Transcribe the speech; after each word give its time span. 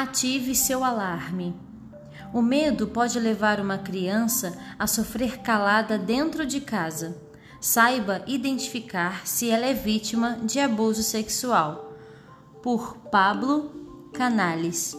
Ative 0.00 0.54
seu 0.54 0.82
alarme. 0.82 1.54
O 2.32 2.40
medo 2.40 2.86
pode 2.86 3.20
levar 3.20 3.60
uma 3.60 3.76
criança 3.76 4.56
a 4.78 4.86
sofrer 4.86 5.40
calada 5.40 5.98
dentro 5.98 6.46
de 6.46 6.58
casa. 6.58 7.20
Saiba 7.60 8.22
identificar 8.26 9.26
se 9.26 9.50
ela 9.50 9.66
é 9.66 9.74
vítima 9.74 10.38
de 10.42 10.58
abuso 10.58 11.02
sexual. 11.02 11.92
Por 12.62 12.96
Pablo 13.10 14.08
Canales. 14.14 14.96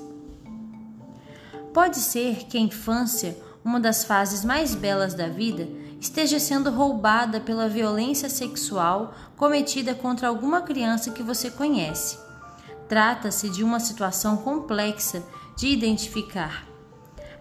Pode 1.73 1.97
ser 1.97 2.45
que 2.45 2.55
a 2.55 2.61
infância, 2.61 3.35
uma 3.65 3.79
das 3.79 4.03
fases 4.03 4.45
mais 4.45 4.75
belas 4.75 5.15
da 5.15 5.27
vida, 5.27 5.67
esteja 5.99 6.39
sendo 6.39 6.69
roubada 6.69 7.39
pela 7.39 7.67
violência 7.67 8.29
sexual 8.29 9.15
cometida 9.35 9.95
contra 9.95 10.27
alguma 10.27 10.61
criança 10.61 11.09
que 11.09 11.23
você 11.23 11.49
conhece. 11.49 12.19
Trata-se 12.91 13.47
de 13.47 13.63
uma 13.63 13.79
situação 13.79 14.35
complexa 14.35 15.23
de 15.55 15.67
identificar. 15.67 16.67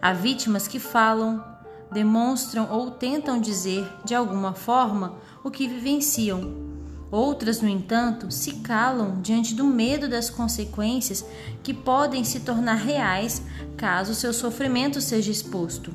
Há 0.01 0.13
vítimas 0.13 0.69
que 0.69 0.79
falam, 0.79 1.45
demonstram 1.91 2.71
ou 2.71 2.93
tentam 2.93 3.41
dizer, 3.41 3.85
de 4.05 4.15
alguma 4.15 4.53
forma, 4.53 5.17
o 5.43 5.51
que 5.51 5.67
vivenciam. 5.67 6.55
Outras, 7.11 7.61
no 7.61 7.69
entanto, 7.69 8.31
se 8.31 8.61
calam 8.61 9.21
diante 9.21 9.53
do 9.53 9.65
medo 9.65 10.09
das 10.09 10.31
consequências 10.31 11.25
que 11.65 11.75
podem 11.75 12.23
se 12.23 12.39
tornar 12.39 12.77
reais 12.77 13.43
caso 13.77 14.15
seu 14.15 14.33
sofrimento 14.33 15.01
seja 15.01 15.33
exposto. 15.33 15.93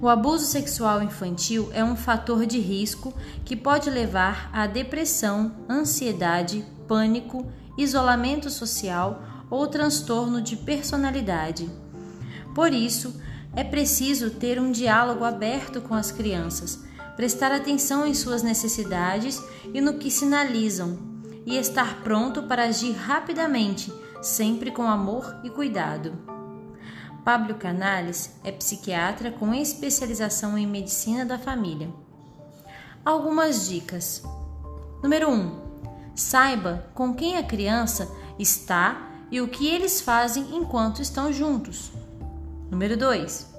O 0.00 0.08
abuso 0.08 0.46
sexual 0.46 1.02
infantil 1.02 1.68
é 1.74 1.84
um 1.84 1.94
fator 1.94 2.46
de 2.46 2.58
risco 2.58 3.12
que 3.44 3.54
pode 3.54 3.90
levar 3.90 4.48
à 4.50 4.66
depressão, 4.66 5.52
ansiedade, 5.68 6.64
pânico 6.88 7.46
isolamento 7.76 8.50
social 8.50 9.22
ou 9.50 9.66
transtorno 9.66 10.40
de 10.40 10.56
personalidade. 10.56 11.68
Por 12.54 12.72
isso, 12.72 13.20
é 13.54 13.62
preciso 13.62 14.30
ter 14.30 14.60
um 14.60 14.72
diálogo 14.72 15.24
aberto 15.24 15.80
com 15.80 15.94
as 15.94 16.10
crianças, 16.10 16.82
prestar 17.16 17.52
atenção 17.52 18.06
em 18.06 18.14
suas 18.14 18.42
necessidades 18.42 19.42
e 19.72 19.80
no 19.80 19.94
que 19.94 20.10
sinalizam, 20.10 20.98
e 21.44 21.56
estar 21.56 22.02
pronto 22.02 22.44
para 22.44 22.64
agir 22.64 22.92
rapidamente, 22.92 23.92
sempre 24.22 24.70
com 24.70 24.84
amor 24.84 25.36
e 25.44 25.50
cuidado. 25.50 26.12
Pablo 27.24 27.54
Canales 27.54 28.36
é 28.42 28.50
psiquiatra 28.50 29.30
com 29.30 29.54
especialização 29.54 30.56
em 30.58 30.66
medicina 30.66 31.24
da 31.24 31.38
família. 31.38 31.90
Algumas 33.04 33.68
dicas. 33.68 34.22
Número 35.02 35.28
1. 35.28 35.32
Um, 35.32 35.71
Saiba 36.14 36.86
com 36.94 37.14
quem 37.14 37.36
a 37.36 37.42
criança 37.42 38.10
está 38.38 39.10
e 39.30 39.40
o 39.40 39.48
que 39.48 39.66
eles 39.66 40.00
fazem 40.00 40.56
enquanto 40.56 41.00
estão 41.00 41.32
juntos. 41.32 41.90
Número 42.70 42.96
2. 42.96 43.50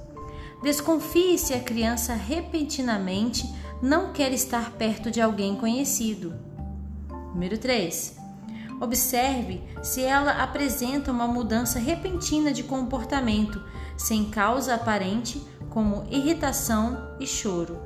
Desconfie 0.62 1.38
se 1.38 1.54
a 1.54 1.60
criança 1.60 2.14
repentinamente 2.14 3.52
não 3.82 4.14
quer 4.14 4.32
estar 4.32 4.72
perto 4.72 5.12
de 5.12 5.20
alguém 5.20 5.56
conhecido. 5.56 6.34
Número 7.34 7.58
3. 7.58 8.18
Observe 8.80 9.62
se 9.82 10.04
ela 10.04 10.44
apresenta 10.44 11.12
uma 11.12 11.28
mudança 11.28 11.80
repentina 11.80 12.54
de 12.54 12.64
comportamento, 12.64 13.62
sem 13.98 14.30
causa 14.30 14.76
aparente, 14.76 15.42
como 15.70 16.06
irritação 16.12 17.16
e 17.20 17.26
choro. 17.26 17.80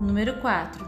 Número 0.00 0.40
4. 0.40 0.84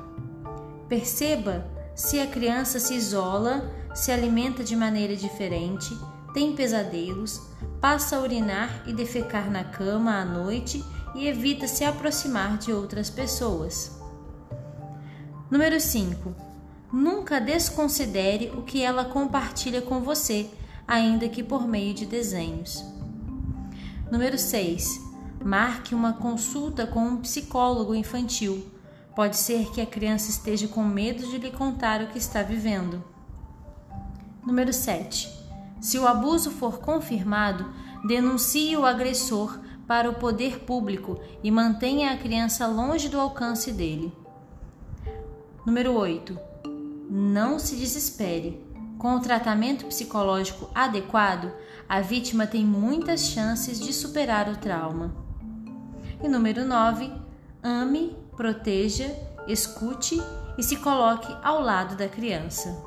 Perceba 0.89 1.76
se 1.97 2.21
a 2.21 2.27
criança 2.27 2.79
se 2.79 2.93
isola, 2.93 3.73
se 3.95 4.13
alimenta 4.13 4.63
de 4.63 4.77
maneira 4.77 5.17
diferente, 5.17 5.99
tem 6.35 6.55
pesadelos, 6.55 7.41
passa 7.81 8.17
a 8.17 8.21
urinar 8.21 8.83
e 8.87 8.93
defecar 8.93 9.51
na 9.51 9.65
cama 9.65 10.15
à 10.15 10.23
noite 10.23 10.85
e 11.15 11.27
evita 11.27 11.67
se 11.67 11.85
aproximar 11.85 12.59
de 12.59 12.71
outras 12.71 13.09
pessoas. 13.09 13.99
Número 15.51 15.81
5. 15.81 16.35
Nunca 16.93 17.41
desconsidere 17.41 18.53
o 18.55 18.63
que 18.63 18.83
ela 18.83 19.07
compartilha 19.07 19.81
com 19.81 20.03
você, 20.03 20.51
ainda 20.87 21.31
que 21.31 21.43
por 21.43 21.67
meio 21.67 21.95
de 21.95 22.05
desenhos. 22.05 22.85
Número 24.13 24.39
6. 24.39 25.01
Marque 25.43 25.95
uma 25.95 26.13
consulta 26.13 26.87
com 26.87 27.01
um 27.01 27.17
psicólogo 27.17 27.95
infantil 27.95 28.76
Pode 29.17 29.39
ser 29.39 29.71
que 29.71 29.81
a 29.81 29.87
criança 29.87 30.29
esteja 30.29 30.69
com 30.69 30.85
medo 30.85 31.27
de 31.27 31.39
lhe 31.39 31.51
contar 31.51 32.03
o 32.03 32.09
que 32.09 32.19
está 32.19 32.43
vivendo. 32.43 33.03
Número 34.47 34.75
7. 34.75 35.33
Se 35.81 35.99
o 35.99 36.07
abuso 36.07 36.51
for 36.51 36.81
confirmado, 36.81 37.65
denuncie 38.07 38.77
o 38.77 38.85
agressor 38.85 39.59
para 39.87 40.11
o 40.11 40.17
poder 40.17 40.61
público 40.67 41.19
e 41.43 41.51
mantenha 41.51 42.13
a 42.13 42.19
criança 42.19 42.67
longe 42.67 43.09
do 43.09 43.19
alcance 43.19 43.73
dele. 43.73 44.13
Número 45.65 45.95
8. 45.95 46.39
Não 47.09 47.59
se 47.59 47.75
desespere. 47.75 48.63
Com 48.99 49.15
o 49.17 49.21
tratamento 49.21 49.87
psicológico 49.87 50.69
adequado, 50.75 51.51
a 51.89 52.03
vítima 52.03 52.47
tem 52.47 52.67
muitas 52.67 53.21
chances 53.21 53.81
de 53.81 53.95
superar 53.95 54.47
o 54.51 54.57
trauma. 54.57 55.15
E 56.23 56.29
número 56.29 56.67
9. 56.67 57.11
Ame 57.63 58.26
proteja, 58.37 59.15
escute 59.49 60.21
e 60.59 60.63
se 60.63 60.77
coloque 60.77 61.35
ao 61.43 61.61
lado 61.61 61.97
da 61.97 62.09
criança. 62.09 62.86